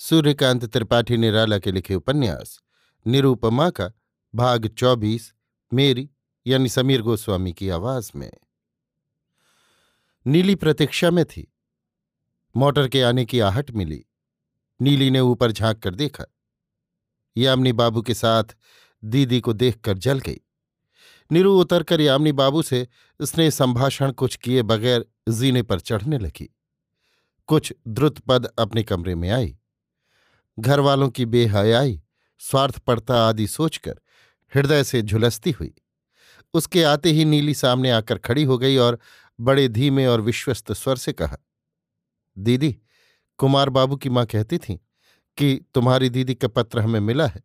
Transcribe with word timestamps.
सूर्यकांत 0.00 0.64
त्रिपाठी 0.64 1.16
निराला 1.16 1.58
के 1.58 1.72
लिखे 1.72 1.94
उपन्यास 1.94 2.60
निरूपमा 3.06 3.70
का 3.70 3.92
भाग 4.34 4.66
चौबीस, 4.66 5.34
मेरी, 5.74 6.10
यानी 6.46 6.68
समीर 6.68 7.02
गोस्वामी 7.02 7.52
की 7.52 7.68
आवाज़ 7.68 8.12
में। 8.16 8.32
नीली 10.26 10.54
प्रतीक्षा 10.54 11.10
में 11.10 11.24
थी। 11.24 11.54
मोटर 12.56 12.88
के 12.88 13.02
आने 13.02 13.24
की 13.24 13.40
आहट 13.40 13.70
मिली। 13.70 14.06
नीली 14.80 15.10
ने 15.10 15.20
ऊपर 15.20 15.52
झाँक 15.52 15.78
कर 15.78 15.94
देखा। 15.94 16.24
यामिनी 17.36 17.72
बाबू 17.72 18.02
के 18.02 18.14
साथ 18.14 18.44
दीदी 19.04 19.40
को 19.40 19.52
देखकर 19.52 19.98
जल 19.98 20.18
गई। 20.18 20.40
नीरू 21.32 21.60
उतरकर 21.60 22.00
यामिनी 22.00 22.32
बाबू 22.32 22.62
से 22.62 22.88
उसने 23.20 23.50
संभाषण 23.50 24.12
कुछ 24.12 24.36
किए 24.36 24.62
बगैर 24.62 25.06
जीने 25.28 25.62
पर 25.62 25.80
चढ़ने 25.80 26.18
लगी। 26.18 26.56
कुछ 27.46 27.74
द्रुत 27.88 28.18
पद 28.18 28.46
अपने 28.46 28.82
कमरे 28.82 29.14
में 29.14 29.30
आई। 29.30 29.58
घर 30.58 30.80
वालों 30.80 31.08
की 31.08 31.26
बेहयाई, 31.26 32.02
स्वार्थपरता 32.38 33.28
आदि 33.28 33.46
सोचकर 33.46 34.00
हृदय 34.54 34.84
से 34.84 35.02
झुलसती 35.02 35.50
हुई। 35.50 35.74
उसके 36.54 36.82
आते 36.82 37.10
ही 37.10 37.24
नीली 37.24 37.54
सामने 37.54 37.90
आकर 37.90 38.18
खड़ी 38.18 38.44
हो 38.44 38.58
गई 38.58 38.76
और 38.76 38.98
बड़े 39.40 39.68
धीमे 39.68 40.06
और 40.06 40.20
विश्वस्त 40.20 40.72
स्वर 40.72 40.96
से 40.96 41.12
कहा, 41.12 41.36
दीदी, 42.38 42.78
कुमार 43.38 43.68
बाबू 43.68 43.96
की 43.96 44.08
माँ 44.08 44.26
कहती 44.26 44.58
थी 44.58 44.80
कि 45.36 45.64
तुम्हारी 45.74 46.08
दीदी 46.08 46.34
का 46.34 46.48
पत्र 46.48 46.80
हमें 46.80 47.00
मिला 47.00 47.26
है, 47.26 47.42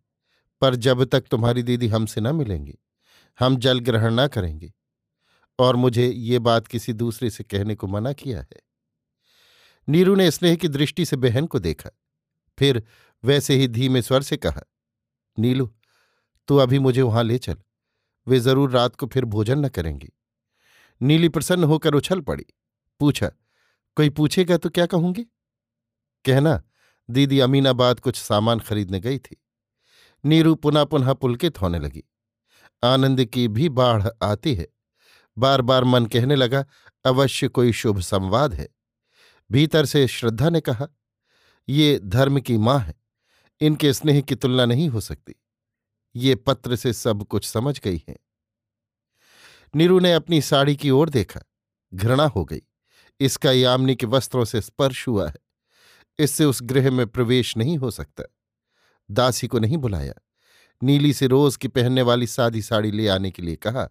पर 0.62 0.76
जब 0.76 1.04
तक 1.04 1.22
तुम्हारी 1.22 1.64
दीदी 1.64 1.88
हमसे 1.88 2.22
न 2.22 2.36
मिलेंगी, 2.36 2.78
हम 3.40 3.58
जल 3.58 3.80
ग्रहण 3.80 4.14
न 4.14 4.28
करेंगे, 4.28 4.74
और 5.60 5.76
मुझे 5.76 6.08
ये 6.10 6.40
बात 6.40 6.68
किसी 6.68 6.94
दूसरे 6.94 7.30
से 7.30 7.44
कहने 7.44 7.76
को 7.76 7.88
मना 7.88 8.14
किया 8.14 8.42
है। 8.42 8.60
नीरू 9.90 10.16
ने 10.16 10.32
स्नेह 10.32 10.56
की 10.56 10.68
दृष्टि 10.68 11.06
से 11.06 11.16
बहन 11.16 11.46
को 11.46 11.60
देखा। 11.60 11.90
फिर 12.64 12.82
वैसे 13.24 13.56
ही 13.56 13.68
धीमे 13.70 14.02
स्वर 14.02 14.22
से 14.24 14.38
कहा, 14.38 14.62
नीलू, 15.38 15.66
तू 16.50 16.58
अभी 16.58 16.80
मुझे 16.80 17.02
वहाँ 17.02 17.24
ले 17.24 17.38
चल। 17.38 17.58
वे 18.28 18.40
ज़रूर 18.40 18.72
रात 18.72 18.96
को 18.96 19.08
फिर 19.08 19.26
भोजन 19.28 19.60
न 19.60 19.70
करेंगी 19.70 20.10
नीली 21.02 21.30
प्रसन्न 21.30 21.64
होकर 21.64 21.94
उछल 21.94 22.22
पड़ी। 22.22 22.46
पूछा, 23.02 23.28
कोई 23.98 24.10
पूछेगा 24.10 24.58
तो 24.58 24.70
क्या 24.70 24.86
कहूँगी 24.86 25.24
कहना, 26.26 26.62
दीदी 27.10 27.40
अमीनाबाद 27.40 28.00
कुछ 28.00 28.16
सामान 28.18 28.60
खरीदने 28.60 29.00
गई 29.00 29.18
थी 29.20 29.36
नीरू 30.24 30.56
पुनः 30.56 30.84
पुनः 30.86 31.14
पुलकित 31.14 31.62
होने 31.62 31.80
लगी। 31.80 32.04
आनंद 32.84 33.24
की 33.26 33.48
भी 33.50 33.70
बाढ़ 33.72 34.08
आती 34.24 34.54
है। 34.56 34.68
बार 35.38 35.62
बार 35.62 35.84
मन 35.84 36.06
कहने 36.06 36.36
लगा, 36.36 36.66
अवश्य 37.06 37.48
कोई 37.50 37.72
शुभ 37.74 38.00
संवाद 38.02 38.54
है 38.54 38.70
भीतर 39.50 39.86
से 39.86 40.08
श्रद्धा 40.10 40.50
ने 40.50 40.62
कहा 40.62 40.88
ये 41.70 42.00
धर्म 42.00 42.40
की 42.40 42.58
माँ 42.58 42.80
है। 42.80 42.96
इनके 43.62 43.94
स्नेह 43.94 44.22
की 44.22 44.36
तुलना 44.36 44.66
नहीं 44.66 44.90
हो 44.90 45.02
सकती। 45.02 45.36
ये 46.16 46.36
पत्र 46.36 46.76
से 46.76 46.94
सब 46.94 47.24
कुछ 47.24 47.46
समझ 47.46 47.82
गई 47.82 48.04
है। 48.10 48.18
नीरू 49.76 50.00
ने 50.00 50.14
अपनी 50.14 50.42
साड़ी 50.42 50.76
की 50.76 50.90
ओर 50.90 51.10
देखा। 51.10 51.42
घृणा 51.94 52.26
हो 52.26 52.46
गई। 52.46 52.62
इसका 53.20 53.52
यामिनी 53.52 53.96
के 53.96 54.06
वस्त्रों 54.06 54.46
से 54.46 54.62
स्पर्श 54.62 55.08
हुआ 55.08 55.30
है। 55.30 55.36
इससे 56.20 56.46
उस 56.46 56.64
गृह 56.64 56.92
में 56.92 57.08
प्रवेश 57.08 57.58
नहीं 57.58 57.78
हो 57.78 57.92
सकता। 57.92 58.24
दासी 59.12 59.48
को 59.48 59.60
नहीं 59.60 59.78
बुलाया। 59.78 60.14
नीली 60.84 61.14
से 61.14 61.28
रोज 61.28 61.56
की 61.58 61.68
पहनने 61.68 62.02
वाली 62.02 62.28
सादी 62.28 62.62
साड़ी 62.62 62.92
ले 62.92 63.08
आने 63.08 63.32
के 63.32 63.42
लिए 63.42 63.56
कहा। 63.56 63.90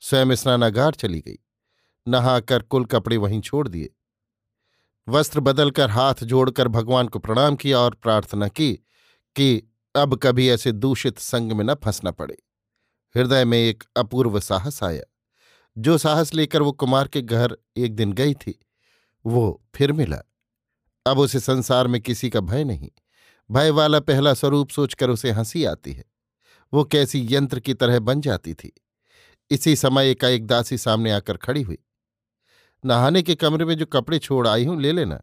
स्वयं 0.00 0.34
स्नानागार 0.34 0.94
चली 0.94 1.20
गई। 1.20 1.38
नहाकर 2.08 2.62
कुल 2.62 2.84
कपड़े 2.84 3.16
वहीं 3.16 3.40
छोड़ 3.40 3.68
दिए। 3.68 3.90
वस्त्र 5.08 5.40
बदलकर 5.40 5.90
हाथ 5.90 6.14
जोड़कर 6.22 6.68
भगवान 6.68 7.08
को 7.08 7.18
प्रणाम 7.18 7.56
किया 7.56 7.78
और 7.78 7.94
प्रार्थना 7.94 8.48
की 8.48 8.72
कि 9.36 9.62
अब 9.96 10.20
कभी 10.22 10.48
ऐसे 10.48 10.72
दूषित 10.72 11.18
संग 11.18 11.52
में 11.52 11.64
न 11.64 11.74
फंसना 11.74 12.10
पड़े। 12.10 12.42
हृदय 13.16 13.44
में 13.44 13.58
एक 13.58 13.84
अपूर्व 13.96 14.40
साहस 14.40 14.82
आया। 14.82 15.02
जो 15.78 15.98
साहस 15.98 16.34
लेकर 16.34 16.62
वो 16.62 16.72
कुमार 16.72 17.08
के 17.08 17.22
घर 17.22 17.56
एक 17.76 17.94
दिन 17.94 18.12
गई 18.12 18.34
थी, 18.34 18.66
वो 19.26 19.64
फिर 19.74 19.92
मिला। 19.92 20.22
अब 21.06 21.18
उसे 21.18 21.40
संसार 21.40 21.86
में 21.86 22.00
किसी 22.00 22.30
का 22.30 22.40
भय 22.40 22.64
नहीं। 22.64 22.90
भय 23.50 23.70
वाला 23.70 24.00
पहला 24.00 24.34
स्वरूप 24.34 24.70
सोचकर 24.70 25.10
उसे 25.10 25.30
हँसी 25.30 25.64
आती 25.64 25.92
है। 25.92 26.04
वो 26.74 26.84
कैसी 26.84 27.26
यंत्र 27.30 27.60
की 27.60 27.74
तरह 27.74 27.98
बन 27.98 28.20
जाती 28.20 28.54
थी। 28.54 28.72
इसी 29.50 29.76
समय 29.76 30.10
एकाएक 30.10 30.46
दासी 30.46 30.78
सामने 30.78 31.12
आकर 31.12 31.36
खड़ी 31.36 31.62
हुई। 31.62 31.78
नहाने 32.84 33.22
के 33.22 33.34
कमरे 33.34 33.64
में 33.64 33.74
जो 33.74 33.86
कपड़े 33.86 34.18
छोड़ 34.18 34.48
आई 34.48 34.64
हूँ, 34.64 34.80
ले 34.80 34.92
लेना। 34.92 35.22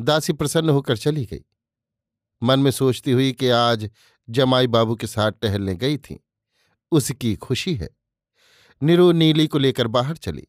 दासी 0.00 0.32
प्रसन्न 0.32 0.70
होकर 0.70 0.96
चली 0.96 1.24
गई। 1.24 1.44
मन 2.42 2.60
में 2.60 2.70
सोचती 2.70 3.12
हुई 3.12 3.32
कि 3.32 3.48
आज 3.48 3.90
जमाई 4.30 4.66
बाबू 4.66 4.96
के 4.96 5.06
साथ 5.06 5.32
टहलने 5.32 5.74
गई 5.74 5.96
थी। 5.96 6.24
उसकी 6.92 7.36
खुशी 7.36 7.74
है। 7.74 7.90
निरु 8.82 9.12
नीली 9.12 9.46
को 9.46 9.58
लेकर 9.58 9.86
बाहर 9.86 10.16
चली। 10.16 10.46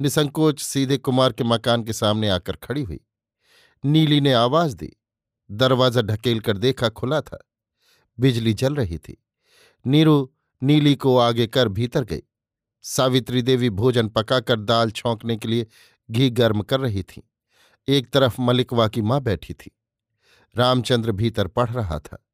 निसंकोच 0.00 0.60
सीधे 0.60 0.96
कुमार 0.96 1.32
के 1.32 1.44
मकान 1.44 1.84
के 1.84 1.92
सामने 1.92 2.28
आकर 2.28 2.56
खड़ी 2.56 2.82
हुई। 2.82 3.00
नीली 3.84 4.20
ने 4.20 4.32
आवाज़ 4.32 4.76
दी। 4.76 4.92
दरवाज़ा 5.50 6.02
ढकेल 6.02 6.40
कर 6.40 6.58
देखा 6.58 6.88
खुला 6.88 7.20
था। 7.20 7.44
बिजली 8.20 8.54
जल 8.54 8.74
रही 8.74 8.98
थी। 8.98 9.24
नीरू 9.86 10.32
नीली 10.62 10.94
को 10.94 11.18
आगे 11.18 11.46
कर 11.46 11.68
भीतर 11.68 12.04
गई। 12.04 12.22
सावित्री 12.86 13.42
देवी 13.42 13.70
भोजन 13.70 14.08
पकाकर 14.08 14.60
दाल 14.60 14.90
छौंकने 14.90 15.36
के 15.36 15.48
लिए 15.48 15.66
घी 16.10 16.30
गर्म 16.30 16.62
कर 16.62 16.80
रही 16.80 17.02
थी। 17.02 17.30
एक 17.88 18.10
तरफ़ 18.10 18.40
मलिकवा 18.40 18.88
की 18.88 19.02
माँ 19.02 19.20
बैठी 19.20 19.54
थी। 19.54 19.70
रामचंद्र 20.56 21.12
भीतर 21.12 21.46
पढ़ 21.46 21.70
रहा 21.70 21.98
था। 21.98 22.26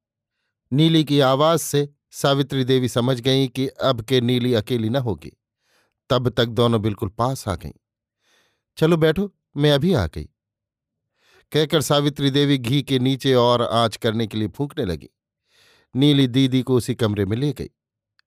नीली 0.73 1.05
की 1.05 1.21
आवाज़ 1.21 1.61
से 1.61 1.95
सावित्री 2.11 2.65
देवी 2.65 2.89
समझ 2.89 3.21
गई 3.21 3.49
कि 3.49 3.69
अब 3.69 4.01
के 4.01 4.21
नीली 4.21 4.55
अकेली 4.55 4.89
न 4.89 4.97
होगी। 4.97 5.33
तब 6.11 6.29
तक 6.29 6.47
दोनों 6.47 6.83
बिल्कुल 6.83 7.09
पास 7.09 7.49
आ 7.49 7.55
गईं। 7.55 7.73
चलो 8.77 8.97
बैठो, 8.97 9.35
मैं 9.57 9.73
अभी 9.73 9.95
आ 9.95 10.07
गई। 10.07 10.29
कहकर 11.53 11.81
सावित्री 11.81 12.31
देवी 12.31 12.59
घी 12.59 12.83
के 12.83 12.99
नीचे 12.99 13.35
और 13.35 13.63
आँच 13.63 13.97
करने 13.97 14.27
के 14.27 14.39
लिए 14.39 14.49
फूंकने 14.49 14.85
लगी। 14.85 15.09
नीली 15.97 16.27
दीदी 16.27 16.63
को 16.63 16.77
उसी 16.77 16.95
कमरे 16.95 17.25
में 17.25 17.37
ले 17.37 17.53
गई। 17.53 17.71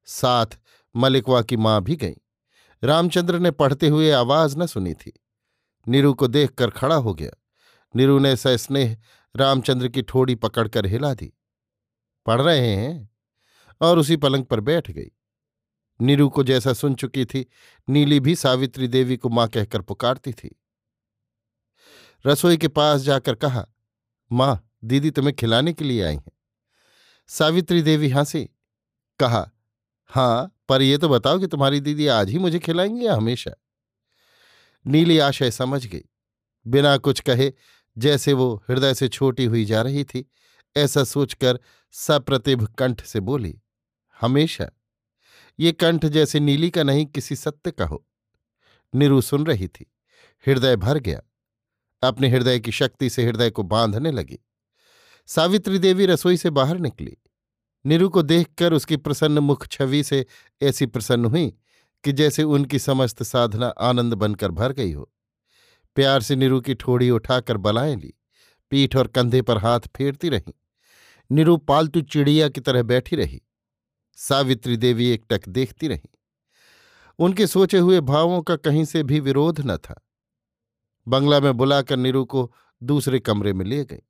साथ 0.05 0.45
मलिकवा 0.95 1.41
की 1.41 1.57
माँ 1.57 1.81
भी 1.81 1.95
गई। 1.95 2.15
रामचंद्र 2.83 3.39
ने 3.39 3.51
पढ़ते 3.51 3.87
हुए 3.87 4.11
आवाज़ 4.11 4.57
न 4.57 4.65
सुनी 4.65 4.93
थी। 4.93 5.13
नीरू 5.87 6.13
को 6.13 6.27
देखकर 6.27 6.69
खड़ा 6.69 6.95
हो 6.95 7.13
गया। 7.13 7.31
नीरू 7.95 8.19
ने 8.19 8.35
सस्नेह 8.35 8.97
रामचंद्र 9.35 9.87
की 9.87 10.01
ठोड़ी 10.01 10.35
पकड़कर 10.35 10.85
हिला 10.85 11.13
दी। 11.13 11.33
पढ़ 12.25 12.41
रहे 12.41 12.75
हैं? 12.75 13.09
और 13.81 13.99
उसी 13.99 14.15
पलंग 14.15 14.45
पर 14.45 14.59
बैठ 14.59 14.91
गई। 14.91 15.11
नीरू 16.01 16.29
को 16.29 16.43
जैसा 16.43 16.73
सुन 16.73 16.95
चुकी 16.95 17.25
थी, 17.25 17.49
नीली 17.89 18.19
भी 18.19 18.35
सावित्री 18.35 18.87
देवी 18.87 19.17
को 19.17 19.29
माँ 19.29 19.47
कहकर 19.47 19.81
पुकारती 19.81 20.33
थी। 20.33 20.61
रसोई 22.25 22.57
के 22.57 22.67
पास 22.67 23.01
जाकर 23.01 23.35
कहा, 23.35 23.67
माँ, 24.31 24.69
दीदी 24.83 25.11
तुम्हें 25.11 25.35
खिलाने 25.35 25.73
के 25.73 25.83
लिए 25.83 26.03
आई 26.03 26.15
हैं। 26.15 26.31
सावित्री 27.27 27.81
देवी 27.81 28.09
हँसी। 28.09 28.49
कहा 29.19 29.51
हाँ 30.05 30.55
पर 30.73 30.81
ये 30.81 30.97
तो 30.97 31.09
बताओ 31.09 31.39
कि 31.39 31.47
तुम्हारी 31.47 31.79
दीदी 31.79 32.07
आज 32.07 32.29
ही 32.29 32.39
मुझे 32.39 32.59
खिलाएँगी 32.59 33.05
या 33.05 33.15
हमेशा? 33.15 33.51
नीली 34.87 35.17
आशय 35.17 35.51
समझ 35.51 35.85
गई। 35.85 36.01
बिना 36.67 36.97
कुछ 36.97 37.19
कहे, 37.19 37.53
जैसे 37.97 38.33
वो 38.33 38.63
हृदय 38.69 38.93
से 38.93 39.07
छोटी 39.07 39.45
हुई 39.45 39.65
जा 39.65 39.81
रही 39.81 40.03
थी, 40.03 40.31
ऐसा 40.77 41.03
सोचकर 41.03 41.59
सप्रतिभ 41.91 42.67
कंठ 42.67 43.05
से 43.05 43.19
बोली, 43.19 43.61
हमेशा। 44.21 44.71
ये 45.59 45.71
कंठ 45.71 46.05
जैसे 46.05 46.39
नीली 46.39 46.69
का 46.69 46.83
नहीं, 46.83 47.05
किसी 47.05 47.35
सत्य 47.35 47.71
का 47.71 47.85
हो। 47.85 48.07
निरु 48.95 49.21
सुन 49.21 49.45
रही 49.45 49.67
थी। 49.67 49.91
हृदय 50.47 50.75
भर 50.75 50.97
गया। 50.97 51.21
अपने 52.07 52.29
हृदय 52.29 52.59
की 52.59 52.71
शक्ति 52.71 53.09
से 53.09 53.25
हृदय 53.25 53.49
को 53.49 53.63
बांधने 53.63 54.11
लगी। 54.11 54.39
सावित्री 55.27 55.79
देवी 55.79 56.05
रसोई 56.05 56.37
से 56.37 56.49
बाहर 56.49 56.77
निकली। 56.77 57.17
निरु 57.85 58.09
को 58.09 58.21
देखकर 58.21 58.73
उसकी 58.73 58.97
प्रसन्न 58.97 59.39
मुख 59.39 59.67
छवि 59.67 60.03
से 60.03 60.25
ऐसी 60.61 60.85
प्रसन्न 60.85 61.25
हुई 61.25 61.53
कि 62.03 62.11
जैसे 62.11 62.43
उनकी 62.43 62.79
समस्त 62.79 63.23
साधना 63.23 63.67
आनंद 63.67 64.13
बनकर 64.13 64.51
भर 64.51 64.71
गई 64.71 64.91
हो। 64.93 65.09
प्यार 65.95 66.21
से 66.21 66.35
निरु 66.35 66.61
की 66.61 66.73
ठोड़ी 66.73 67.09
उठाकर 67.09 67.57
बलाएँ 67.57 67.95
ली, 67.95 68.13
पीठ 68.71 68.95
और 68.95 69.07
कंधे 69.07 69.41
पर 69.41 69.57
हाथ 69.57 69.79
फेरती 69.79 70.29
रही। 70.29 70.53
निरु 71.31 71.57
पालतू 71.57 72.01
चिड़िया 72.01 72.49
की 72.49 72.61
तरह 72.61 72.83
बैठी 72.83 73.15
रही, 73.15 73.41
सावित्री 74.17 74.77
देवी 74.77 75.07
एकटक 75.07 75.49
देखती 75.49 75.87
रही। 75.87 76.09
उनके 77.19 77.47
सोचे 77.47 77.77
हुए 77.77 77.99
भावों 78.01 78.41
का 78.41 78.55
कहीं 78.55 78.85
से 78.85 79.03
भी 79.03 79.19
विरोध 79.19 79.61
न 79.65 79.77
था। 79.77 80.01
बंगला 81.07 81.39
में 81.39 81.53
बुलाकर 81.53 81.97
निरु 81.97 82.25
को 82.25 82.51
दूसरे 82.83 83.19
कमरे 83.19 83.53
में 83.53 83.65
ले 83.65 83.83
गई। 83.85 84.01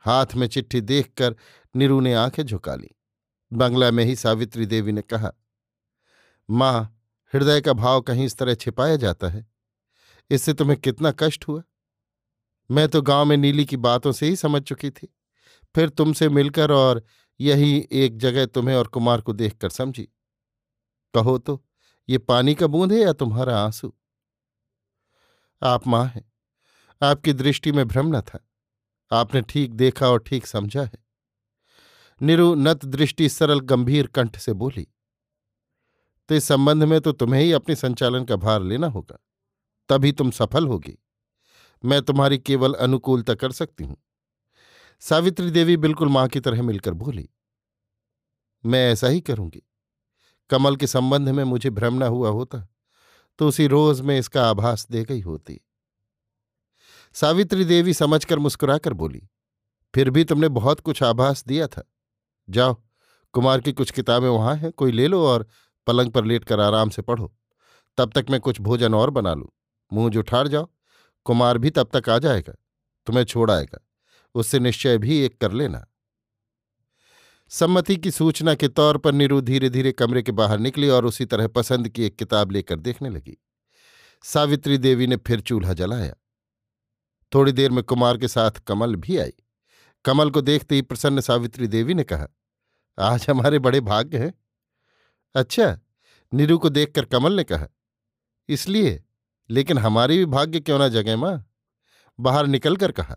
हाथ 0.00 0.26
में 0.36 0.46
चिट्ठी 0.46 0.80
देखकर 0.80 1.36
निरु 1.76 2.00
ने 2.00 2.14
आँखें 2.14 2.42
झुका 2.42 2.74
ली। 2.74 2.88
बंगला 3.52 3.90
में 3.90 4.04
ही 4.04 4.16
सावित्री 4.16 4.66
देवी 4.66 4.92
ने 4.92 5.02
कहा, 5.02 5.32
माँ, 6.50 7.02
हृदय 7.34 7.60
का 7.60 7.72
भाव 7.72 8.00
कहीं 8.00 8.24
इस 8.24 8.36
तरह 8.36 8.54
छिपाया 8.54 8.96
जाता 8.96 9.28
है? 9.28 9.46
इससे 10.30 10.54
तुम्हें 10.54 10.80
कितना 10.80 11.12
कष्ट 11.18 11.48
हुआ? 11.48 11.62
मैं 12.70 12.88
तो 12.88 13.02
गाँव 13.02 13.24
में 13.24 13.36
नीली 13.36 13.64
की 13.64 13.76
बातों 13.76 14.12
से 14.12 14.26
ही 14.26 14.36
समझ 14.36 14.62
चुकी 14.62 14.90
थी। 14.90 15.16
फिर 15.74 15.88
तुमसे 15.88 16.28
मिलकर 16.28 16.72
और 16.72 17.04
यही 17.40 17.88
एक 17.92 18.18
जगह 18.18 18.46
तुम्हें 18.46 18.76
और 18.76 18.86
कुमार 18.86 19.20
को 19.20 19.32
देखकर 19.32 19.68
समझी। 19.68 20.08
कहो 21.14 21.38
तो 21.38 21.64
ये 22.08 22.18
पानी 22.18 22.54
का 22.54 22.66
बूंद 22.66 22.92
है 22.92 22.98
या 22.98 23.12
तुम्हारा 23.12 23.58
आँसू? 23.58 23.94
आप 25.62 25.86
माँ 25.86 26.04
हैं। 26.04 26.32
आपकी 27.02 27.32
दृष्टि 27.32 27.72
में 27.72 27.88
भ्रम 27.88 28.16
न 28.16 28.20
था। 28.20 28.49
आपने 29.10 29.40
ठीक 29.42 29.72
देखा 29.74 30.08
और 30.08 30.22
ठीक 30.26 30.46
समझा 30.46 30.82
है। 30.82 30.98
निरु 32.20 32.54
नत 32.56 32.84
दृष्टि 32.86 33.28
सरल 33.28 33.60
गंभीर 33.62 34.06
कंठ 34.08 34.36
से 34.38 34.52
बोली 34.54 34.86
तो 36.28 36.34
इस 36.34 36.44
संबंध 36.44 36.84
में 36.84 37.00
तो 37.00 37.12
तुम्हें 37.12 37.40
ही 37.42 37.52
अपने 37.52 37.74
संचालन 37.76 38.24
का 38.24 38.36
भार 38.38 38.62
लेना 38.62 38.86
होगा, 38.88 39.18
तभी 39.88 40.12
तुम 40.12 40.30
सफल 40.32 40.66
होगी। 40.66 40.96
मैं 41.84 42.00
तुम्हारी 42.02 42.38
केवल 42.40 42.74
अनुकूलता 42.76 43.34
कर 43.34 43.52
सकती 43.52 43.84
हूँ। 43.84 43.96
सावित्री 45.02 45.50
देवी 45.50 45.76
बिल्कुल 45.78 46.08
माँ 46.08 46.26
की 46.28 46.40
तरह 46.40 46.62
मिलकर 46.62 46.94
बोली, 46.94 47.28
मैं 48.64 48.90
ऐसा 48.90 49.08
ही 49.08 49.20
करूँगी। 49.22 49.62
कमल 50.50 50.76
के 50.76 50.86
संबंध 50.86 51.28
में 51.28 51.42
मुझे 51.44 51.70
भ्रम 51.70 51.94
न 51.94 52.06
हुआ 52.08 52.28
होता 52.30 52.66
तो 53.38 53.48
उसी 53.48 53.66
रोज 53.68 54.00
में 54.00 54.18
इसका 54.18 54.48
आभास 54.48 54.86
दे 54.90 55.04
गई 55.04 55.20
होती। 55.22 55.60
सावित्री 57.14 57.64
देवी 57.64 57.94
समझकर 57.94 58.38
मुस्कुराकर 58.38 58.92
बोली, 58.92 59.22
फिर 59.94 60.10
भी 60.10 60.24
तुमने 60.24 60.48
बहुत 60.48 60.80
कुछ 60.80 61.02
आभास 61.02 61.44
दिया 61.46 61.66
था। 61.66 61.82
जाओ, 62.48 62.74
कुमार 63.34 63.60
की 63.60 63.72
कुछ 63.72 63.90
किताबें 63.90 64.28
वहाँ 64.28 64.54
हैं, 64.56 64.72
कोई 64.72 64.92
ले 64.92 65.06
लो 65.06 65.26
और 65.26 65.46
पलंग 65.86 66.10
पर 66.10 66.24
लेटकर 66.24 66.60
आराम 66.60 66.90
से 66.90 67.02
पढ़ो। 67.02 67.34
तब 67.98 68.12
तक 68.12 68.26
मैं 68.30 68.40
कुछ 68.40 68.60
भोजन 68.60 68.94
और 68.94 69.10
बना 69.10 69.34
लूँ। 69.34 69.48
मुँह 69.92 70.10
जुठाड़ 70.10 70.46
जाओ। 70.48 70.68
कुमार 71.26 71.58
भी 71.58 71.70
तब 71.70 71.90
तक 71.94 72.08
आ 72.08 72.18
जाएगा, 72.18 72.52
तुम्हें 73.06 73.24
छोड़ 73.24 73.50
आएगा। 73.50 73.80
उससे 74.34 74.58
निश्चय 74.58 74.98
भी 74.98 75.18
एक 75.18 75.40
कर 75.40 75.52
लेना। 75.52 75.86
सम्मति 77.50 77.96
की 77.96 78.10
सूचना 78.10 78.54
के 78.54 78.68
तौर 78.68 78.98
पर 78.98 79.12
नीरू 79.12 79.40
धीरे 79.40 79.70
धीरे 79.70 79.92
कमरे 79.92 80.22
के 80.22 80.32
बाहर 80.32 80.58
निकली 80.58 80.88
और 80.88 81.06
उसी 81.06 81.24
तरह 81.24 81.46
पसंद 81.48 81.88
की 81.88 82.04
एक 82.04 82.16
किताब 82.16 82.50
लेकर 82.50 82.76
देखने 82.76 83.10
लगी। 83.10 83.36
सावित्री 84.24 84.78
देवी 84.78 85.06
ने 85.06 85.16
फिर 85.16 85.40
चूल्हा 85.40 85.72
जलाया। 85.72 86.14
थोड़ी 87.34 87.52
देर 87.52 87.70
में 87.70 87.84
कुमार 87.84 88.18
के 88.18 88.28
साथ 88.28 88.50
कमल 88.50 88.96
भी 88.96 89.16
आई। 89.18 89.32
कमल 90.04 90.30
को 90.30 90.40
देखते 90.40 90.74
ही 90.74 90.82
प्रसन्न 90.82 91.20
सावित्री 91.20 91.66
देवी 91.66 91.94
ने 91.94 92.04
कहा, 92.04 92.26
आज 92.98 93.26
हमारे 93.30 93.58
बड़े 93.58 93.80
भाग्य 93.80 94.18
हैं। 94.18 94.34
अच्छा 95.34 95.80
नीरू 96.34 96.58
को 96.58 96.68
देखकर 96.68 97.04
कमल 97.04 97.32
ने 97.32 97.44
कहा, 97.44 97.66
इसलिए? 98.48 99.04
लेकिन 99.50 99.78
हमारी 99.78 100.18
भी 100.18 100.26
भाग्य 100.26 100.60
क्यों 100.60 100.78
ना 100.78 100.88
जगे 100.88 101.16
माँ? 101.16 101.50
बाहर 102.20 102.46
निकलकर 102.46 102.92
कहा। 102.92 103.16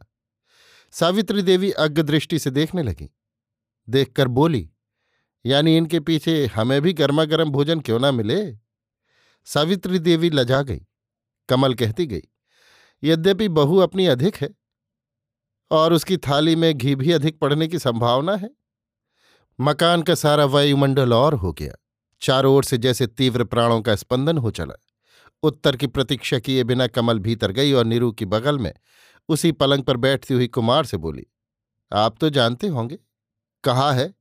सावित्री 0.91 1.41
देवी 1.41 1.71
अज्ञ 1.71 2.01
दृष्टि 2.01 2.39
से 2.39 2.49
देखने 2.51 2.83
लगी। 2.83 3.09
देखकर 3.89 4.27
बोली, 4.27 4.69
यानी 5.45 5.77
इनके 5.77 5.99
पीछे 5.99 6.45
हमें 6.45 6.81
भी 6.81 6.93
गर्मा 6.93 7.25
गर्म 7.25 7.49
भोजन 7.49 7.79
क्यों 7.79 7.99
ना 7.99 8.11
मिले? 8.11 8.57
सावित्री 9.45 9.99
देवी 9.99 10.29
लजा 10.29 10.61
गई। 10.61 10.85
कमल 11.49 11.73
कहती 11.73 12.05
गई 12.05 12.21
यद्यपि 13.03 13.47
बहू 13.49 13.77
अपनी 13.77 14.05
अधिक 14.05 14.35
है, 14.35 14.49
और 15.71 15.93
उसकी 15.93 16.17
थाली 16.17 16.55
में 16.55 16.73
घी 16.73 16.95
भी 16.95 17.11
अधिक 17.11 17.39
पड़ने 17.39 17.67
की 17.67 17.79
संभावना 17.79 18.35
है। 18.35 18.49
मकान 19.59 20.01
का 20.01 20.15
सारा 20.15 20.45
वायुमंडल 20.45 21.13
और 21.13 21.33
हो 21.33 21.51
गया। 21.53 21.75
चारों 22.21 22.53
ओर 22.55 22.63
से 22.63 22.77
जैसे 22.77 23.07
तीव्र 23.07 23.43
प्राणों 23.43 23.81
का 23.81 23.95
स्पंदन 23.95 24.37
हो 24.37 24.51
चला। 24.51 24.75
उत्तर 25.43 25.75
की 25.75 25.87
प्रतीक्षा 25.87 26.39
किए 26.39 26.63
बिना 26.63 26.87
कमल 26.87 27.19
भीतर 27.19 27.51
गई 27.51 27.71
और 27.71 27.85
नीरू 27.85 28.11
की 28.11 28.25
बगल 28.25 28.59
में 28.59 28.73
उसी 29.29 29.51
पलंग 29.51 29.83
पर 29.83 29.97
बैठती 29.97 30.33
हुई 30.33 30.47
कुमार 30.47 30.85
से 30.85 30.97
बोली, 30.97 31.25
आप 31.91 32.15
तो 32.19 32.29
जानते 32.29 32.67
होंगे। 32.67 32.99
कहा 33.63 33.91
है? 33.91 34.13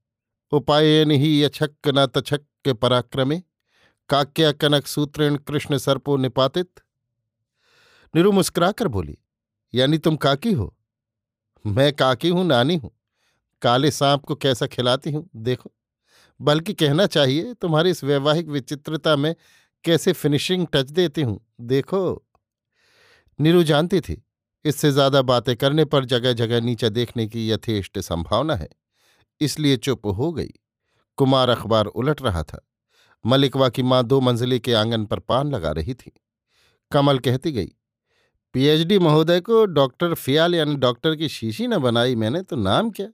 उपायन 0.53 1.11
ही 1.11 1.43
यछक 1.45 1.73
न 1.89 2.07
तछक 2.07 2.41
के 2.65 2.73
पराक्रमे। 2.73 3.43
काक्या 4.09 4.53
कनक 4.53 4.87
सूत्रेण 4.87 5.37
कृष्ण 5.39 5.79
सर्पो 5.79 6.17
निपातित। 6.17 6.82
नीरू 8.15 8.33
मुस्कुराकर 8.33 8.89
बोली, 8.89 9.17
यानी 9.75 9.99
तुम 9.99 10.17
काकी 10.17 10.53
हो? 10.53 10.75
मैं 11.65 11.93
काकी 11.93 12.29
हूँ, 12.29 12.45
नानी 12.45 12.77
हूँ। 12.77 12.91
काले 13.63 13.91
सांप 13.91 14.25
को 14.25 14.35
कैसा 14.35 14.67
खिलाती 14.67 15.11
हूँ, 15.11 15.29
देखो। 15.37 15.71
बल्कि 16.41 16.75
कहना 16.75 17.07
चाहिए, 17.07 17.55
तुम्हारी 17.55 17.91
इस 17.91 18.05
वैवाहिक 18.05 18.49
विचित्रता 18.49 19.17
में 19.17 19.35
कैसे 19.85 20.13
फिनिशिंग 20.13 20.67
टच 20.73 20.91
देती 20.91 21.23
हूँ, 21.23 21.41
देखो। 21.61 22.25
नीरू 23.39 23.63
जानती 23.63 24.01
थी, 24.01 24.23
इससे 24.65 24.91
ज़्यादा 24.93 25.23
बातें 25.23 25.55
करने 25.57 25.85
पर 25.85 26.05
जगह 26.05 26.33
जगह 26.33 26.61
नीचे 26.61 26.91
देखने 26.91 27.27
की 27.27 27.51
यथेष्ट 27.51 27.99
संभावना 27.99 28.55
है, 28.55 28.69
इसलिए 29.41 29.77
चुप 29.77 30.07
हो 30.09 30.33
गई। 30.33 30.53
कुमार 31.19 31.49
अखबार 31.49 31.87
उलट 31.87 32.23
रहा 32.23 32.43
था। 32.43 32.67
मलिकवा 33.25 33.69
की 33.69 33.83
माँ 33.83 34.05
दो 34.05 34.21
मंजिले 34.21 34.59
के 34.59 34.73
आँगन 34.73 35.05
पर 35.05 35.19
पान 35.19 35.55
लगा 35.55 35.71
रही 35.71 35.95
थी। 35.95 36.13
कमल 36.93 37.19
कहती 37.19 37.53
गई 37.53 37.73
पीएचडी 38.55 38.99
महोदय 38.99 39.41
को 39.41 39.65
डॉक्टर 39.65 40.15
फियाल 40.15 40.55
यानी 40.55 40.77
डॉक्टर 40.77 41.17
की 41.17 41.29
शीशी 41.29 41.67
न 41.67 41.79
बनाई 41.79 42.15
मैंने 42.15 42.43
तो 42.43 42.57
नाम 42.57 42.91
क्या? 42.91 43.07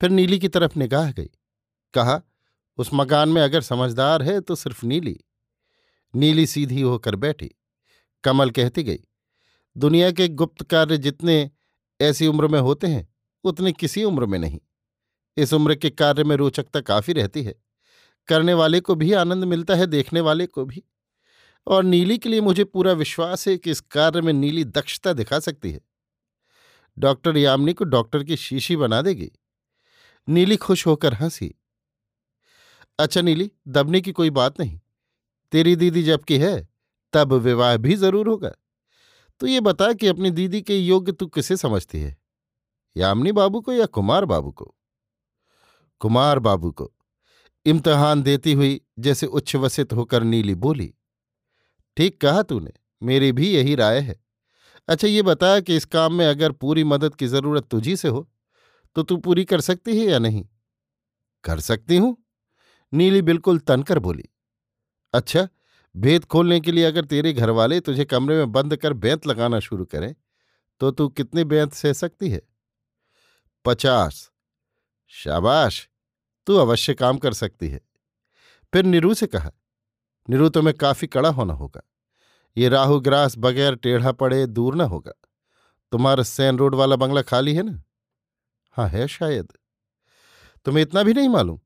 फिर 0.00 0.10
नीली 0.10 0.38
की 0.38 0.48
तरफ़ 0.48 0.78
निगाह 0.78 1.12
गई। 1.12 1.30
कहा, 1.94 2.22
उस 2.76 2.90
मकान 2.94 3.28
में 3.28 3.42
अगर 3.42 3.60
समझदार 3.60 4.22
है 4.22 4.40
तो 4.40 4.54
सिर्फ़ 4.54 4.86
नीली। 4.86 5.20
नीली 6.14 6.46
सीधी 6.46 6.80
होकर 6.80 7.16
बैठी। 7.16 7.50
कमल 8.24 8.50
कहती 8.50 8.82
गई, 8.82 8.98
दुनिया 9.76 10.10
के 10.10 10.28
गुप्त 10.28 10.62
कार्य 10.62 10.98
जितने 10.98 11.50
ऐसी 12.00 12.26
उम्र 12.26 12.48
में 12.48 12.60
होते 12.60 12.86
हैं, 12.86 13.08
उतने 13.44 13.72
किसी 13.72 14.04
उम्र 14.04 14.26
में 14.26 14.38
नहीं। 14.38 14.60
इस 15.36 15.52
उम्र 15.52 15.74
के 15.74 15.90
कार्य 15.90 16.24
में 16.24 16.36
रोचकता 16.36 16.80
काफ़ी 16.80 17.12
रहती 17.12 17.42
है। 17.42 17.54
करने 18.28 18.54
वाले 18.54 18.80
को 18.80 18.94
भी 18.94 19.12
आनंद 19.12 19.44
मिलता 19.44 19.74
है, 19.74 19.86
देखने 19.86 20.20
वाले 20.20 20.46
को 20.46 20.64
भी। 20.64 20.84
और 21.68 21.84
नीली 21.84 22.18
के 22.18 22.28
लिए 22.28 22.40
मुझे 22.40 22.64
पूरा 22.64 22.92
विश्वास 22.92 23.48
है 23.48 23.58
कि 23.58 23.70
इस 23.70 23.80
कार्य 23.80 24.20
में 24.20 24.32
नीली 24.32 24.64
दक्षता 24.64 25.12
दिखा 25.12 25.38
सकती 25.38 25.72
है। 25.72 25.80
डॉक्टर 26.98 27.36
यामनी 27.36 27.72
को 27.72 27.84
डॉक्टर 27.84 28.24
की 28.24 28.36
शीशी 28.36 28.76
बना 28.76 29.02
देगी। 29.02 29.32
नीली 30.28 30.56
खुश 30.56 30.86
होकर 30.86 31.14
हँसी। 31.14 31.54
अच्छा 32.98 33.20
नीली, 33.20 33.50
दबने 33.68 34.00
की 34.00 34.12
कोई 34.12 34.30
बात 34.30 34.60
नहीं। 34.60 34.80
तेरी 35.52 35.76
दीदी 35.76 36.02
जबकि 36.02 36.38
है, 36.38 36.68
तब 37.12 37.32
विवाह 37.32 37.76
भी 37.76 37.94
ज़रूर 37.94 38.28
होगा। 38.28 38.52
तो 39.40 39.46
ये 39.46 39.60
बता 39.60 39.92
कि 39.92 40.06
अपनी 40.06 40.30
दीदी 40.30 40.62
के 40.62 40.78
योग्य 40.78 41.12
तू 41.12 41.26
किसे 41.26 41.56
समझती 41.56 42.00
है? 42.00 42.16
यामनी 42.96 43.32
बाबू 43.32 43.60
को 43.60 43.72
या 43.72 43.86
कुमार 43.86 44.24
बाबू 44.24 44.50
को? 44.50 44.74
कुमार 46.00 46.38
बाबू 46.38 46.70
को। 46.70 46.92
इम्तहान 47.66 48.22
देती 48.22 48.52
हुई 48.52 48.80
जैसे 48.98 49.26
उच्छ्वसित 49.26 49.92
होकर 49.92 50.22
नीली 50.22 50.54
बोली 50.54 50.94
ठीक 51.98 52.20
कहा 52.20 52.42
तूने, 52.42 52.70
मेरी 53.02 53.32
भी 53.32 53.48
यही 53.50 53.74
राय 53.74 53.98
है। 54.00 54.16
अच्छा 54.88 55.08
ये 55.08 55.22
बता 55.22 55.58
कि 55.60 55.76
इस 55.76 55.84
काम 55.84 56.14
में 56.14 56.26
अगर 56.26 56.52
पूरी 56.52 56.84
मदद 56.84 57.14
की 57.14 57.26
ज़रूरत 57.26 57.64
तुझी 57.64 57.96
से 57.96 58.08
हो 58.08 58.28
तो 58.96 59.02
तू 59.02 59.16
पूरी 59.16 59.44
कर 59.44 59.60
सकती 59.60 59.98
है 59.98 60.06
या 60.06 60.18
नहीं? 60.18 60.44
कर 61.44 61.60
सकती 61.60 61.96
हूँ। 61.96 62.16
नीली 62.92 63.22
बिल्कुल 63.22 63.58
तनकर 63.58 63.98
बोली। 63.98 64.28
अच्छा 65.14 65.48
भेद 65.96 66.24
खोलने 66.24 66.60
के 66.60 66.72
लिए 66.72 66.84
अगर 66.84 67.04
तेरे 67.04 67.32
घरवाले 67.32 67.80
तुझे 67.80 68.04
कमरे 68.04 68.36
में 68.36 68.52
बंद 68.52 68.76
कर 68.76 68.92
बैंत 68.92 69.26
लगाना 69.26 69.60
शुरू 69.60 69.84
करें 69.84 70.14
तो 70.80 70.90
तू 70.90 71.08
कितने 71.08 71.44
बैंत 71.44 71.72
सह 71.72 71.92
सकती 71.92 72.30
है? 72.30 72.42
पचास। 73.64 74.30
शाबाश, 75.08 75.88
तू 76.46 76.56
अवश्य 76.56 76.94
काम 76.94 77.18
कर 77.18 77.32
सकती 77.32 77.68
है। 77.68 77.80
फिर 78.72 78.84
नीरू 78.84 79.14
से 79.14 79.26
कहा 79.26 79.52
नीरू 80.28 80.48
तुम्हें 80.48 80.76
काफ़ी 80.76 81.06
कड़ा 81.06 81.28
होना 81.28 81.54
होगा। 81.54 81.82
ये 82.56 82.68
राहु 82.68 83.00
ग्रास 83.00 83.34
बगैर 83.38 83.74
टेढ़ा 83.74 84.12
पड़े 84.12 84.46
दूर 84.46 84.76
न 84.76 84.80
होगा। 84.80 85.12
तुम्हारा 85.92 86.22
सैन 86.22 86.58
रोड 86.58 86.74
वाला 86.74 86.96
बंगला 86.96 87.22
खाली 87.22 87.54
है 87.54 87.62
ना? 87.62 87.82
हाँ 88.72 88.88
है 88.88 89.06
शायद। 89.08 89.52
तुम्हें 90.64 90.82
इतना 90.82 91.02
भी 91.02 91.14
नहीं 91.14 91.28
मालूम? 91.28 91.60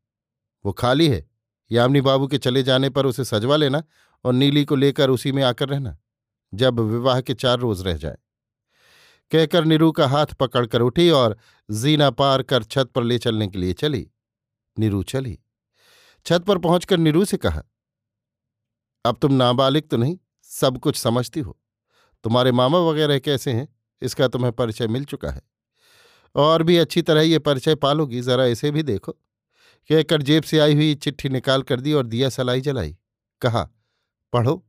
वो 0.64 0.73
खाली 0.73 1.09
है। 1.09 1.31
यामिनी 1.71 2.00
बाबू 2.00 2.26
के 2.26 2.38
चले 2.38 2.62
जाने 2.62 2.90
पर 2.90 3.07
उसे 3.07 3.25
सजवा 3.25 3.57
लेना 3.57 3.83
और 4.25 4.33
नीली 4.33 4.64
को 4.64 4.75
लेकर 4.75 5.11
उसी 5.11 5.33
में 5.33 5.42
आकर 5.42 5.69
रहना, 5.69 5.97
जब 6.54 6.81
विवाह 6.81 7.21
के 7.21 7.35
चार 7.35 7.59
रोज 7.59 7.83
रह 7.83 7.97
जाए। 7.97 8.16
कहकर 9.31 9.64
नीरू 9.64 9.92
का 9.92 10.07
हाथ 10.09 10.26
पकड़कर 10.26 10.81
उठी 10.81 11.11
और 11.11 11.37
जीना 11.71 12.11
पार 12.11 12.42
कर 12.42 12.62
छत 12.62 12.90
पर 12.95 13.02
ले 13.02 13.19
चलने 13.19 13.49
के 13.49 13.59
लिए 13.59 13.73
चली। 13.73 14.11
नीरू 14.78 15.02
चली। 15.02 15.38
छत 16.26 16.42
पर 16.42 16.59
पहुंचकर 16.59 16.99
नीरू 16.99 17.25
से 17.25 17.37
कहा 17.37 17.62
अब 19.04 19.18
तुम 19.23 19.32
नाबालिग 19.32 19.88
तो 19.88 19.97
नहीं, 19.97 20.18
सब 20.42 20.78
कुछ 20.78 20.97
समझती 20.97 21.40
हो। 21.40 21.59
तुम्हारे 22.25 22.52
मामा 22.52 22.78
वगैरह 22.78 23.18
कैसे 23.18 23.52
हैं? 23.52 23.76
इसका 24.02 24.28
तुम्हें 24.28 24.52
परिचय 24.52 24.87
मिल 24.87 25.04
चुका 25.04 25.30
है। 25.30 25.42
और 26.35 26.62
भी 26.62 26.76
अच्छी 26.76 27.02
तरह 27.02 27.21
ये 27.21 27.38
परिचय 27.38 27.75
पालोगी, 27.75 28.21
जरा 28.21 28.44
इसे 28.44 28.71
भी 28.71 28.82
देखो। 28.82 29.12
कहकर 29.88 30.23
जेब 30.23 30.42
से 30.42 30.59
आई 30.59 30.75
हुई 30.75 30.94
चिट्ठी 30.94 31.28
निकाल 31.28 31.62
कर 31.62 31.80
दी 31.80 31.92
और 31.92 32.06
दिया 32.06 32.28
सलाई 32.28 32.61
जलाई। 32.61 32.97
कहा, 33.40 33.71
पढ़ो। 34.32 34.66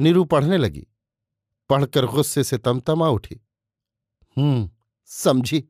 नीरू 0.00 0.24
पढ़ने 0.24 0.58
लगी। 0.58 0.86
पढ़कर 1.70 2.06
गुस्से 2.06 2.44
से 2.44 2.58
तमतमा 2.58 3.08
उठी। 3.08 3.40
हम्म 4.38 4.70
समझी। 5.06 5.64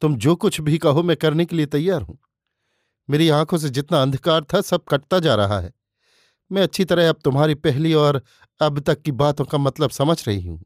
तुम 0.00 0.16
जो 0.16 0.36
कुछ 0.36 0.60
भी 0.60 0.78
कहो, 0.78 1.02
मैं 1.02 1.16
करने 1.16 1.44
के 1.44 1.56
लिए 1.56 1.66
तैयार 1.66 2.02
हूँ। 2.02 2.18
मेरी 3.10 3.28
आँखों 3.28 3.58
से 3.58 3.70
जितना 3.70 4.02
अंधकार 4.02 4.44
था, 4.44 4.60
सब 4.60 4.84
कटता 4.84 5.18
जा 5.18 5.34
रहा 5.34 5.60
है। 5.60 5.79
मैं 6.50 6.62
अच्छी 6.62 6.84
तरह 6.84 7.08
अब 7.08 7.16
तुम्हारी 7.24 7.54
पहली 7.56 7.92
और 7.94 8.20
अब 8.60 8.78
तक 8.80 9.02
की 9.02 9.12
बातों 9.14 9.44
का 9.44 9.58
मतलब 9.58 9.90
समझ 9.90 10.22
रही 10.28 10.46
हूँ। 10.46 10.60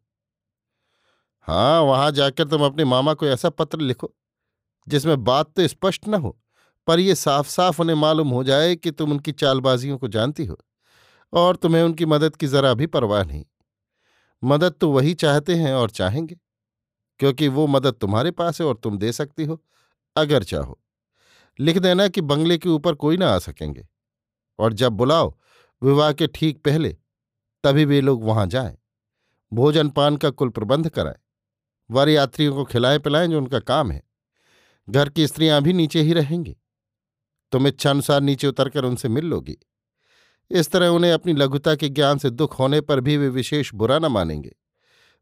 हाँ 1.48 1.80
वहाँ 1.82 2.10
जाकर 2.12 2.48
तुम 2.48 2.62
अपने 2.64 2.84
मामा 2.84 3.14
को 3.14 3.26
ऐसा 3.26 3.48
पत्र 3.50 3.78
लिखो, 3.80 4.12
जिसमें 4.86 5.24
बात 5.24 5.50
तो 5.56 5.66
स्पष्ट 5.68 6.08
न 6.08 6.14
हो, 6.14 6.36
पर 6.86 7.00
यह 7.00 7.14
साफ़ 7.14 7.48
साफ़ 7.48 7.80
उन्हें 7.82 7.96
मालूम 7.96 8.28
हो 8.28 8.42
जाए 8.44 8.74
कि 8.76 8.90
तुम 8.90 9.12
उनकी 9.12 9.32
चालबाजियों 9.34 9.98
को 9.98 10.08
जानती 10.08 10.44
हो, 10.44 10.58
और 11.32 11.56
तुम्हें 11.56 11.82
उनकी 11.82 12.06
मदद 12.06 12.36
की 12.36 12.46
जरा 12.46 12.72
भी 12.74 12.86
परवाह 12.88 13.24
नहीं। 13.24 13.44
मदद 14.42 14.74
तो 14.80 14.90
वही 14.90 15.14
चाहते 15.16 15.54
हैं 15.54 15.74
और 15.74 15.90
चाहेंगे, 15.90 16.36
क्योंकि 17.20 17.48
वो 17.48 17.66
मदद 17.68 17.94
तुम्हारे 17.94 18.30
पास 18.32 18.60
है 18.60 18.66
और 18.66 18.76
तुम 18.76 18.98
दे 18.98 19.12
सकती 19.12 19.44
हो, 19.44 19.60
अगर 20.16 20.42
चाहो। 20.44 20.78
लिख 21.58 21.78
देना 21.78 22.08
कि 22.08 22.20
बंगले 22.22 22.58
के 22.58 22.68
ऊपर 22.68 22.94
कोई 22.96 23.16
ना 23.16 23.28
आ 23.28 23.38
सकेंगे, 23.40 23.86
और 24.58 24.72
जब 24.74 24.92
बुलाओ 24.94 25.34
विवाह 25.84 26.12
के 26.12 26.26
ठीक 26.26 26.58
पहले 26.58 26.96
तभी 27.64 27.84
वे 27.84 28.00
लोग 28.00 28.24
वहाँ 28.24 28.46
जाएँ। 28.46 28.78
भोजन 29.52 29.88
पान 29.88 30.16
का 30.16 30.30
कुल 30.30 30.48
प्रबंध 30.48 30.88
कराएँ। 30.88 31.16
वर 31.90 32.08
यात्रियों 32.08 32.54
को 32.54 32.64
खिलाएँ 32.64 32.98
पिलाएँ 32.98 33.28
जो 33.28 33.38
उनका 33.38 33.58
काम 33.58 33.90
है। 33.90 34.02
घर 34.90 35.08
की 35.08 35.26
स्त्रियाँ 35.26 35.62
भी 35.62 35.72
नीचे 35.72 36.00
ही 36.00 36.12
रहेंगी। 36.12 36.56
तुम 37.52 37.66
इच्छानुसार 37.66 38.20
नीचे 38.20 38.46
उतरकर 38.46 38.84
उनसे 38.84 39.08
मिल 39.08 39.24
लोगी। 39.24 39.56
इस 40.50 40.70
तरह 40.70 40.86
उन्हें 40.86 41.12
अपनी 41.12 41.32
लघुता 41.32 41.74
के 41.74 41.88
ज्ञान 41.88 42.18
से 42.18 42.30
दुख 42.30 42.58
होने 42.58 42.80
पर 42.80 43.00
भी 43.00 43.16
वे 43.16 43.28
विशेष 43.28 43.74
बुरा 43.74 43.98
न 43.98 44.06
मानेंगे। 44.06 44.56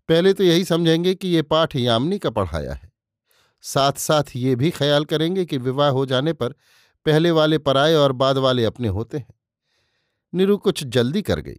पहले 0.09 0.33
तो 0.33 0.45
यही 0.45 0.65
समझेंगे 0.65 1.15
कि 1.15 1.29
ये 1.29 1.43
पाठ 1.43 1.77
यामिनी 1.77 2.19
का 2.19 2.31
पढ़ाया 2.31 2.73
है। 2.73 2.93
साथ 3.61 3.93
साथ 3.93 4.23
ये 4.37 4.57
भी 4.57 4.71
ख्याल 4.71 5.05
करेंगे 5.05 5.45
कि 5.45 5.59
विवाह 5.59 5.89
हो 5.89 6.07
जाने 6.07 6.33
पर 6.33 6.49
पहले 7.07 7.31
वाले 7.31 7.59
पराए 7.59 7.95
और 7.95 8.13
बाद 8.13 8.39
वाले 8.39 8.65
अपने 8.65 8.89
होते 8.89 9.19
हैं। 9.19 9.42
नीरू 10.35 10.57
कुछ 10.57 10.85
जल्दी 10.85 11.23
कर 11.23 11.41
गई। 11.41 11.59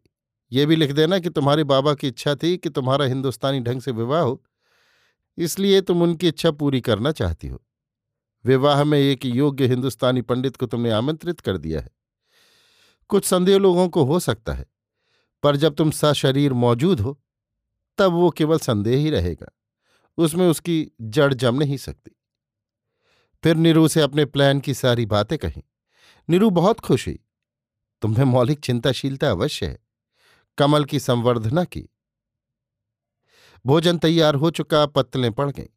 ये 0.51 0.65
भी 0.65 0.75
लिख 0.75 0.91
देना 0.91 1.19
कि 1.19 1.29
तुम्हारे 1.29 1.63
बाबा 1.63 1.93
की 1.93 2.07
इच्छा 2.07 2.35
थी 2.35 2.57
कि 2.57 2.69
तुम्हारा 2.69 3.05
हिंदुस्तानी 3.05 3.59
ढंग 3.59 3.81
से 3.81 3.91
विवाह 3.91 4.21
हो, 4.21 4.43
इसलिए 5.37 5.81
तुम 5.81 6.01
उनकी 6.03 6.27
इच्छा 6.27 6.51
पूरी 6.51 6.81
करना 6.81 7.11
चाहती 7.11 7.47
हो। 7.47 7.61
विवाह 8.45 8.83
में 8.83 8.97
एक 8.99 9.25
योग्य 9.25 9.67
हिंदुस्तानी 9.67 10.21
पंडित 10.21 10.55
को 10.55 10.65
तुमने 10.65 10.91
आमंत्रित 10.91 11.39
कर 11.39 11.57
दिया 11.57 11.79
है। 11.79 11.89
कुछ 13.09 13.25
संदेह 13.25 13.57
लोगों 13.57 13.87
को 13.89 14.03
हो 14.03 14.19
सकता 14.19 14.53
है, 14.53 14.65
पर 15.43 15.55
जब 15.55 15.75
तुम 15.75 15.91
सशरीर 15.91 16.53
मौजूद 16.53 16.99
हो, 16.99 17.19
तब 17.97 18.11
वो 18.11 18.29
केवल 18.29 18.57
संदेह 18.57 18.97
ही 18.97 19.09
रहेगा, 19.09 19.51
उसमें 20.17 20.47
उसकी 20.47 20.91
जड़ 21.01 21.33
जम 21.33 21.55
नहीं 21.55 21.77
सकती। 21.77 22.11
फिर 23.43 23.55
नीरू 23.55 23.87
से 23.87 24.01
अपने 24.01 24.25
प्लान 24.25 24.59
की 24.59 24.73
सारी 24.73 25.05
बातें 25.05 25.37
कही। 25.37 25.63
नीरू 26.29 26.49
बहुत 26.49 26.79
खुश 26.79 27.07
हुई। 27.07 27.19
तुम्हें 28.03 28.25
मौलिक 28.25 28.59
चिंताशीलता 28.59 29.29
अवश्य 29.31 29.65
है। 29.65 29.77
कमल 30.57 30.85
की 30.85 30.99
संवर्धना 30.99 31.63
की। 31.63 31.87
भोजन 33.65 33.97
तैयार 33.97 34.35
हो 34.35 34.51
चुका, 34.51 34.85
पत्तलें 34.85 35.31
पड़ 35.31 35.49
गईं। 35.51 35.67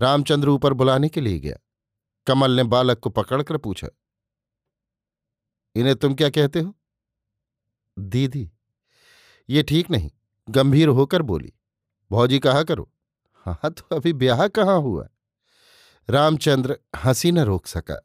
रामचंद्र 0.00 0.48
ऊपर 0.48 0.72
बुलाने 0.72 1.08
के 1.08 1.20
लिए 1.20 1.38
गया। 1.38 1.56
कमल 2.26 2.50
ने 2.50 2.62
बालक 2.64 2.98
को 2.98 3.10
पकड़कर 3.10 3.56
पूछा, 3.56 3.88
इन्हें 5.74 5.96
तुम 5.96 6.14
क्या 6.14 6.30
कहते 6.30 6.60
हो? 6.60 6.74
दीदी। 7.98 8.50
ये 9.48 9.62
ठीक 9.62 9.90
नहीं। 9.90 10.10
गंभीर 10.48 10.88
होकर 10.88 11.22
बोली, 11.22 11.52
भौजी 12.10 12.38
कहा 12.38 12.62
करो? 12.62 12.90
हाँ 13.46 13.70
तो 13.70 13.96
अभी 13.96 14.12
ब्याह 14.12 14.46
कहाँ 14.48 14.80
हुआ? 14.80 15.08
रामचंद्र 16.08 16.78
हँसी 17.04 17.32
न 17.32 17.38
रोक 17.38 17.66
सका। 17.66 18.00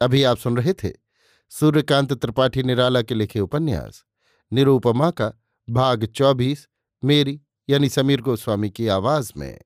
अभी 0.00 0.22
आप 0.22 0.36
सुन 0.36 0.56
रहे 0.56 0.72
थे? 0.72 1.07
सूर्यकांत 1.50 2.12
त्रिपाठी 2.12 2.62
निराला 2.62 3.02
के 3.02 3.14
लिखे 3.14 3.40
उपन्यास, 3.40 4.04
निरूपमा 4.52 5.10
का 5.10 5.32
भाग 5.70 6.04
चौबीस, 6.04 6.68
मेरी 7.04 7.40
यानी 7.68 7.88
समीर 7.88 8.20
गोस्वामी 8.20 8.70
की 8.70 8.88
आवाज़ 8.88 9.32
में। 9.36 9.58